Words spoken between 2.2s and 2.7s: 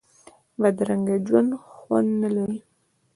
نه لري